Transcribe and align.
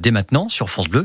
Dès 0.00 0.10
maintenant, 0.10 0.48
sur 0.48 0.70
France 0.70 0.88
Bleu, 0.88 1.04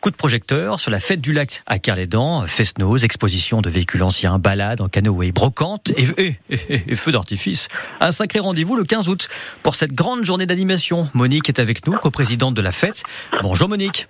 coup 0.00 0.12
de 0.12 0.14
projecteur 0.14 0.78
sur 0.78 0.92
la 0.92 1.00
fête 1.00 1.20
du 1.20 1.32
lac 1.32 1.64
à 1.66 1.80
Carlédan, 1.80 2.46
fest-noz, 2.46 3.02
exposition 3.02 3.62
de 3.62 3.68
véhicules 3.68 4.04
anciens, 4.04 4.38
balades 4.38 4.80
en 4.80 4.88
canoë, 4.88 5.32
brocante 5.32 5.90
et, 5.96 6.06
et, 6.16 6.38
et, 6.48 6.82
et 6.86 6.94
feu 6.94 7.10
d'artifice. 7.10 7.66
Un 7.98 8.12
sacré 8.12 8.38
rendez-vous 8.38 8.76
le 8.76 8.84
15 8.84 9.08
août 9.08 9.28
pour 9.64 9.74
cette 9.74 9.92
grande 9.92 10.24
journée 10.24 10.46
d'animation. 10.46 11.08
Monique 11.14 11.48
est 11.48 11.58
avec 11.58 11.84
nous, 11.88 11.94
coprésidente 11.94 12.54
de 12.54 12.62
la 12.62 12.70
fête. 12.70 13.02
Bonjour 13.42 13.68
Monique. 13.68 14.06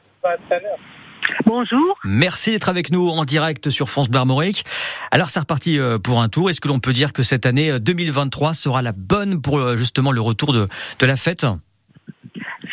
Bonjour. 1.47 1.99
Merci 2.05 2.51
d'être 2.51 2.69
avec 2.69 2.93
nous 2.93 3.09
en 3.09 3.25
direct 3.25 3.71
sur 3.71 3.89
France 3.89 4.11
Bleu 4.11 4.19
Armorique. 4.19 4.67
Alors 5.11 5.31
c'est 5.31 5.41
reparti 5.41 5.79
euh, 5.79 5.99
pour 5.99 6.21
un 6.21 6.29
tour. 6.29 6.51
Est-ce 6.51 6.61
que 6.61 6.69
l'on 6.69 6.81
peut 6.81 6.93
dire 6.93 7.15
que 7.15 7.23
cette 7.23 7.47
année 7.47 7.81
2023 7.81 8.53
sera 8.53 8.83
la 8.83 8.93
bonne 8.93 9.41
pour 9.41 9.57
euh, 9.57 9.79
justement 9.79 10.13
le 10.13 10.21
retour 10.21 10.53
de, 10.53 10.69
de 10.99 11.07
la 11.07 11.17
fête? 11.17 11.47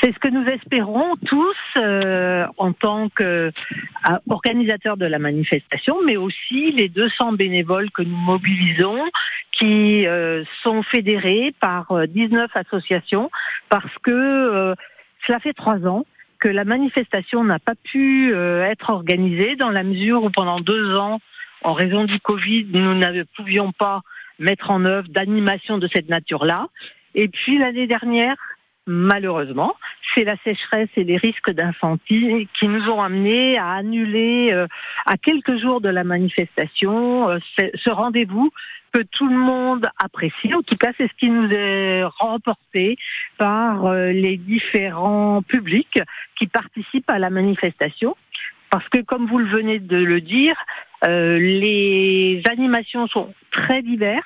C'est 0.02 0.14
ce 0.14 0.20
que 0.20 0.28
nous 0.28 0.46
espérons 0.46 1.16
tous 1.26 1.56
euh, 1.78 2.46
en 2.58 2.74
tant 2.74 3.10
qu'organisateurs 3.10 4.98
de 4.98 5.06
la 5.06 5.20
manifestation, 5.20 5.98
mais 6.06 6.18
aussi 6.18 6.72
les 6.72 6.90
200 6.90 7.34
bénévoles 7.34 7.92
que 7.92 8.02
nous 8.02 8.16
mobilisons, 8.16 9.04
qui 9.52 10.06
euh, 10.06 10.44
sont 10.64 10.84
fédérés 10.84 11.54
par 11.60 11.88
19 12.08 12.50
euh, 12.56 12.60
associations, 12.60 13.32
parce 13.70 13.94
que 14.04 14.12
euh, 14.12 14.76
cela 15.26 15.40
fait 15.40 15.54
trois 15.54 15.86
ans 15.88 16.06
que 16.40 16.50
la 16.50 16.66
manifestation 16.66 17.44
n'a 17.44 17.60
pas 17.60 17.76
pu 17.76 18.34
euh, 18.34 18.66
être 18.66 18.90
organisée 18.90 19.56
dans 19.56 19.72
la 19.72 19.84
mesure 19.84 20.24
où 20.24 20.30
pendant 20.30 20.60
deux 20.60 20.96
ans, 20.96 21.20
en 21.64 21.74
raison 21.74 22.04
du 22.04 22.20
Covid, 22.20 22.68
nous 22.72 22.94
ne 22.94 23.24
pouvions 23.36 23.72
pas 23.72 24.02
mettre 24.40 24.70
en 24.72 24.84
œuvre 24.86 25.08
d'animation 25.08 25.78
de 25.78 25.88
cette 25.88 26.10
nature-là. 26.10 26.68
Et 27.16 27.30
puis 27.30 27.58
l'année 27.58 27.88
dernière, 27.88 28.36
malheureusement, 28.88 29.76
c'est 30.14 30.24
la 30.24 30.36
sécheresse 30.44 30.90
et 30.96 31.04
les 31.04 31.18
risques 31.18 31.52
d'incendie 31.52 32.48
qui 32.58 32.68
nous 32.68 32.90
ont 32.90 33.02
amenés 33.02 33.58
à 33.58 33.72
annuler 33.72 34.52
euh, 34.54 34.68
à 35.06 35.18
quelques 35.18 35.58
jours 35.58 35.82
de 35.82 35.90
la 35.90 36.04
manifestation 36.04 37.30
euh, 37.30 37.40
ce 37.58 37.90
rendez-vous 37.90 38.52
que 38.94 39.02
tout 39.02 39.28
le 39.28 39.38
monde 39.38 39.88
apprécie. 39.98 40.54
En 40.54 40.62
tout 40.62 40.78
cas, 40.78 40.92
c'est 40.98 41.08
ce 41.08 41.14
qui 41.18 41.30
nous 41.30 41.52
est 41.52 42.04
remporté 42.04 42.98
par 43.38 43.86
euh, 43.86 44.12
les 44.12 44.38
différents 44.38 45.42
publics 45.42 46.00
qui 46.38 46.48
participent 46.48 47.10
à 47.10 47.20
la 47.20 47.30
manifestation. 47.30 48.16
Parce 48.70 48.88
que, 48.90 49.02
comme 49.02 49.26
vous 49.28 49.40
le 49.40 49.48
venez 49.48 49.80
de 49.80 49.98
le 49.98 50.22
dire, 50.22 50.56
les 51.08 52.42
animations 52.50 53.08
sont 53.08 53.34
très 53.52 53.84
diverses 53.84 54.26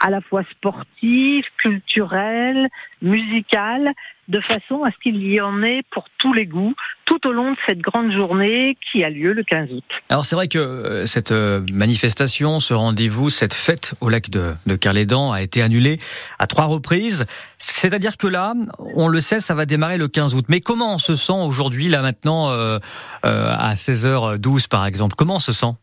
à 0.00 0.10
la 0.10 0.20
fois 0.20 0.42
sportive, 0.50 1.44
culturelle, 1.56 2.68
musicale, 3.02 3.92
de 4.28 4.40
façon 4.40 4.84
à 4.84 4.90
ce 4.90 4.96
qu'il 5.02 5.26
y 5.26 5.40
en 5.40 5.62
ait 5.62 5.82
pour 5.90 6.04
tous 6.18 6.32
les 6.32 6.46
goûts 6.46 6.74
tout 7.06 7.26
au 7.26 7.32
long 7.32 7.52
de 7.52 7.56
cette 7.66 7.78
grande 7.78 8.12
journée 8.12 8.76
qui 8.92 9.02
a 9.02 9.08
lieu 9.08 9.32
le 9.32 9.42
15 9.42 9.72
août. 9.72 9.84
Alors 10.10 10.26
c'est 10.26 10.36
vrai 10.36 10.48
que 10.48 10.58
euh, 10.58 11.06
cette 11.06 11.32
euh, 11.32 11.62
manifestation, 11.72 12.60
ce 12.60 12.74
rendez-vous, 12.74 13.30
cette 13.30 13.54
fête 13.54 13.94
au 14.02 14.10
lac 14.10 14.28
de, 14.28 14.52
de 14.66 14.76
Carlédan 14.76 15.32
a 15.32 15.40
été 15.40 15.62
annulée 15.62 15.98
à 16.38 16.46
trois 16.46 16.66
reprises. 16.66 17.24
C'est-à-dire 17.58 18.16
que 18.16 18.26
là, 18.26 18.54
on 18.94 19.08
le 19.08 19.20
sait, 19.20 19.40
ça 19.40 19.54
va 19.54 19.66
démarrer 19.66 19.96
le 19.96 20.08
15 20.08 20.34
août. 20.34 20.44
Mais 20.48 20.60
comment 20.60 20.94
on 20.94 20.98
se 20.98 21.14
sent 21.14 21.32
aujourd'hui, 21.32 21.88
là 21.88 22.02
maintenant, 22.02 22.50
euh, 22.50 22.78
euh, 23.24 23.54
à 23.56 23.74
16h12 23.74 24.68
par 24.68 24.86
exemple? 24.86 25.14
Comment 25.16 25.36
on 25.36 25.40
se 25.40 25.52
sent? 25.52 25.74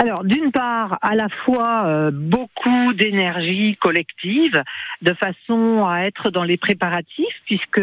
Alors, 0.00 0.22
d'une 0.22 0.52
part, 0.52 0.96
à 1.02 1.16
la 1.16 1.28
fois 1.28 1.86
euh, 1.86 2.12
beaucoup 2.12 2.92
d'énergie 2.94 3.76
collective, 3.80 4.62
de 5.02 5.12
façon 5.12 5.84
à 5.88 6.02
être 6.02 6.30
dans 6.30 6.44
les 6.44 6.56
préparatifs, 6.56 7.42
puisque 7.46 7.80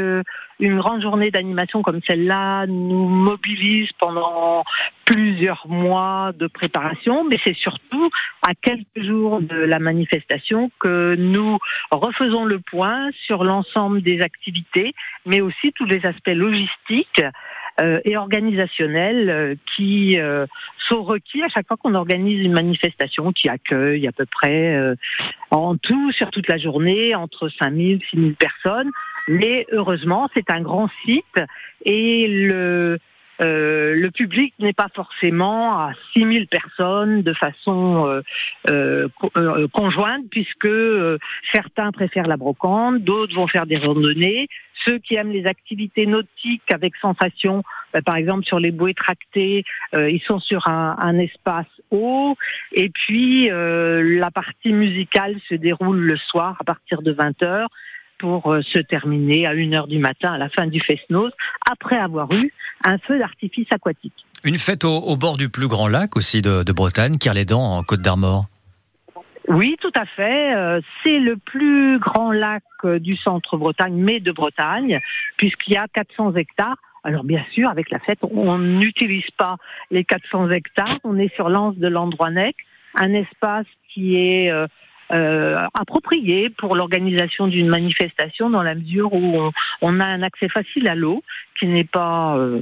une 0.61 0.77
grande 0.77 1.01
journée 1.01 1.29
d'animation 1.29 1.81
comme 1.81 1.99
celle-là 2.07 2.67
nous 2.67 3.09
mobilise 3.09 3.91
pendant 3.99 4.63
plusieurs 5.03 5.67
mois 5.67 6.31
de 6.37 6.47
préparation, 6.47 7.25
mais 7.25 7.37
c'est 7.45 7.55
surtout 7.55 8.09
à 8.41 8.53
quelques 8.55 9.05
jours 9.05 9.41
de 9.41 9.57
la 9.57 9.79
manifestation 9.79 10.71
que 10.79 11.15
nous 11.15 11.57
refaisons 11.91 12.45
le 12.45 12.59
point 12.59 13.09
sur 13.25 13.43
l'ensemble 13.43 14.01
des 14.01 14.21
activités, 14.21 14.93
mais 15.25 15.41
aussi 15.41 15.73
tous 15.73 15.85
les 15.85 16.05
aspects 16.05 16.29
logistiques 16.29 17.25
et 18.05 18.15
organisationnels 18.17 19.29
euh, 19.29 19.55
qui 19.75 20.19
euh, 20.19 20.45
sont 20.87 21.03
requis 21.03 21.43
à 21.43 21.49
chaque 21.49 21.67
fois 21.67 21.77
qu'on 21.77 21.95
organise 21.95 22.45
une 22.45 22.53
manifestation 22.53 23.31
qui 23.31 23.49
accueille 23.49 24.07
à 24.07 24.11
peu 24.11 24.25
près 24.25 24.95
en 25.51 25.75
tout 25.77 26.11
sur 26.11 26.29
toute 26.31 26.47
la 26.47 26.57
journée 26.57 27.15
entre 27.15 27.49
5000 27.49 27.99
6000 28.11 28.35
personnes. 28.35 28.91
Mais 29.27 29.65
heureusement, 29.71 30.29
c'est 30.35 30.49
un 30.51 30.61
grand 30.61 30.89
site 31.03 31.41
et 31.83 32.27
le 32.27 32.99
euh, 33.41 33.95
le 33.95 34.11
public 34.11 34.53
n'est 34.59 34.73
pas 34.73 34.87
forcément 34.93 35.79
à 35.79 35.91
6000 36.13 36.47
personnes 36.47 37.21
de 37.21 37.33
façon 37.33 38.21
euh, 38.69 39.07
euh, 39.35 39.67
conjointe, 39.73 40.25
puisque 40.29 40.69
certains 41.51 41.91
préfèrent 41.91 42.27
la 42.27 42.37
brocante, 42.37 43.01
d'autres 43.03 43.35
vont 43.35 43.47
faire 43.47 43.65
des 43.65 43.77
randonnées. 43.77 44.47
Ceux 44.85 44.99
qui 44.99 45.15
aiment 45.15 45.31
les 45.31 45.45
activités 45.45 46.05
nautiques 46.05 46.71
avec 46.71 46.95
sensation, 46.97 47.63
par 48.05 48.17
exemple 48.17 48.45
sur 48.45 48.59
les 48.59 48.71
bouées 48.71 48.93
tractées, 48.93 49.63
ils 49.93 50.21
sont 50.21 50.39
sur 50.39 50.67
un, 50.67 50.95
un 50.99 51.17
espace 51.17 51.65
haut. 51.91 52.35
Et 52.73 52.89
puis 52.89 53.49
la 53.49 54.31
partie 54.31 54.73
musicale 54.73 55.37
se 55.47 55.55
déroule 55.55 55.99
le 55.99 56.17
soir 56.17 56.57
à 56.59 56.63
partir 56.65 57.01
de 57.01 57.13
20 57.13 57.41
heures 57.43 57.69
pour 58.19 58.51
euh, 58.51 58.61
se 58.61 58.79
terminer 58.79 59.45
à 59.45 59.53
1h 59.53 59.87
du 59.87 59.99
matin 59.99 60.33
à 60.33 60.37
la 60.37 60.49
fin 60.49 60.67
du 60.67 60.79
Fest-Noz, 60.79 61.31
après 61.69 61.97
avoir 61.97 62.31
eu 62.31 62.51
un 62.83 62.97
feu 62.97 63.19
d'artifice 63.19 63.67
aquatique. 63.71 64.25
Une 64.43 64.57
fête 64.57 64.83
au, 64.83 64.97
au, 64.97 65.15
bord 65.15 65.37
du 65.37 65.49
plus 65.49 65.67
grand 65.67 65.87
lac 65.87 66.15
aussi 66.15 66.41
de, 66.41 66.63
de 66.63 66.71
Bretagne, 66.71 67.17
Dents 67.47 67.77
en 67.77 67.83
Côte 67.83 68.01
d'Armor. 68.01 68.45
Oui, 69.47 69.75
tout 69.79 69.91
à 69.95 70.05
fait. 70.05 70.55
Euh, 70.55 70.81
c'est 71.03 71.19
le 71.19 71.37
plus 71.37 71.99
grand 71.99 72.31
lac 72.31 72.63
euh, 72.83 72.99
du 72.99 73.15
centre 73.15 73.57
Bretagne, 73.57 73.95
mais 73.95 74.19
de 74.19 74.31
Bretagne, 74.31 74.99
puisqu'il 75.37 75.73
y 75.73 75.77
a 75.77 75.87
400 75.87 76.35
hectares. 76.35 76.77
Alors 77.03 77.23
bien 77.23 77.43
sûr, 77.51 77.69
avec 77.69 77.91
la 77.91 77.99
fête, 77.99 78.19
on 78.23 78.57
n'utilise 78.57 79.29
pas 79.37 79.57
les 79.91 80.03
400 80.03 80.49
hectares. 80.49 80.99
On 81.03 81.19
est 81.19 81.33
sur 81.35 81.49
l'anse 81.49 81.77
de 81.77 81.87
l'Androanec, 81.87 82.55
un 82.95 83.13
espace 83.13 83.67
qui 83.89 84.15
est 84.15 84.51
euh, 85.11 85.65
approprié 85.73 86.49
pour 86.49 86.75
l'organisation 86.75 87.47
d'une 87.47 87.67
manifestation 87.67 88.49
dans 88.49 88.63
la 88.63 88.75
mesure 88.75 89.13
où 89.13 89.37
on, 89.37 89.51
on 89.81 89.99
a 89.99 90.05
un 90.05 90.21
accès 90.21 90.49
facile 90.49 90.87
à 90.87 90.95
l'eau 90.95 91.23
qui 91.59 91.67
n'est 91.67 91.85
pas 91.85 92.35
euh, 92.35 92.59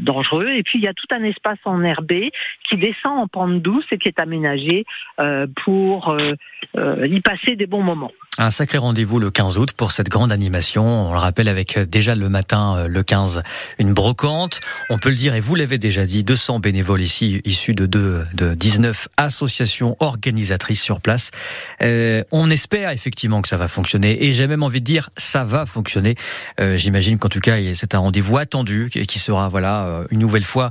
dangereux 0.00 0.48
et 0.48 0.62
puis 0.62 0.78
il 0.78 0.82
y 0.82 0.88
a 0.88 0.94
tout 0.94 1.06
un 1.10 1.22
espace 1.22 1.58
enherbé 1.64 2.32
qui 2.68 2.76
descend 2.76 3.18
en 3.18 3.26
pente 3.26 3.60
douce 3.60 3.84
et 3.90 3.98
qui 3.98 4.08
est 4.08 4.18
aménagé 4.18 4.86
euh, 5.20 5.46
pour 5.64 6.08
euh, 6.08 6.34
euh, 6.76 7.06
y 7.06 7.20
passer 7.20 7.56
des 7.56 7.66
bons 7.66 7.82
moments. 7.82 8.12
Un 8.38 8.50
sacré 8.50 8.78
rendez-vous 8.78 9.18
le 9.18 9.30
15 9.30 9.58
août 9.58 9.72
pour 9.74 9.92
cette 9.92 10.08
grande 10.08 10.32
animation. 10.32 11.10
On 11.10 11.12
le 11.12 11.18
rappelle 11.18 11.48
avec 11.48 11.76
euh, 11.76 11.84
déjà 11.84 12.14
le 12.14 12.30
matin, 12.30 12.86
le 12.88 13.02
15, 13.02 13.42
une 13.78 13.92
brocante. 13.92 14.60
On 14.88 14.96
peut 14.96 15.10
le 15.10 15.16
dire, 15.16 15.34
et 15.34 15.40
vous 15.40 15.54
l'avez 15.54 15.76
déjà 15.76 16.06
dit, 16.06 16.24
200 16.24 16.60
bénévoles 16.60 17.02
ici, 17.02 17.42
issus 17.44 17.74
de, 17.74 17.84
deux, 17.84 18.24
de 18.32 18.54
19 18.54 19.08
associations 19.18 19.96
organisatrices 20.00 20.82
sur 20.82 21.02
place. 21.02 21.30
Euh, 21.82 22.22
on 22.32 22.50
espère 22.50 22.90
effectivement 22.90 23.42
que 23.42 23.48
ça 23.48 23.56
va 23.56 23.68
fonctionner. 23.68 24.24
Et 24.24 24.32
j'ai 24.32 24.46
même 24.46 24.62
envie 24.62 24.80
de 24.80 24.86
dire, 24.86 25.10
ça 25.16 25.44
va 25.44 25.66
fonctionner. 25.66 26.16
Euh, 26.60 26.76
J'imagine 26.76 27.18
qu'en 27.18 27.28
tout 27.28 27.40
cas, 27.40 27.56
c'est 27.74 27.94
un 27.94 27.98
rendez-vous 27.98 28.38
attendu 28.38 28.90
qui 28.90 29.18
sera, 29.18 29.48
voilà, 29.48 30.04
une 30.10 30.18
nouvelle 30.18 30.44
fois 30.44 30.70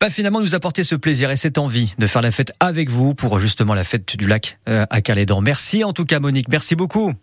bah 0.00 0.10
finalement 0.10 0.40
nous 0.40 0.54
apporter 0.54 0.82
ce 0.82 0.94
plaisir 0.94 1.30
et 1.30 1.36
cette 1.36 1.56
envie 1.58 1.94
de 1.98 2.06
faire 2.06 2.20
la 2.20 2.30
fête 2.30 2.52
avec 2.60 2.90
vous 2.90 3.14
pour 3.14 3.38
justement 3.40 3.72
la 3.72 3.84
fête 3.84 4.16
du 4.16 4.26
lac 4.26 4.58
euh, 4.68 4.84
à 4.90 5.00
Calédan. 5.00 5.40
Merci 5.40 5.84
en 5.84 5.92
tout 5.92 6.04
cas 6.04 6.20
Monique, 6.20 6.48
merci 6.48 6.76
beaucoup. 6.76 7.14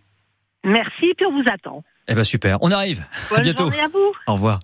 Merci, 0.63 1.13
puis 1.15 1.25
on 1.25 1.33
vous 1.33 1.43
attend. 1.51 1.83
Eh 2.07 2.15
ben 2.15 2.23
super, 2.23 2.57
on 2.61 2.71
arrive. 2.71 3.05
Bonne 3.29 3.39
à 3.39 3.41
bientôt. 3.43 3.67
à 3.69 3.87
vous. 3.87 4.11
Au 4.27 4.33
revoir. 4.33 4.59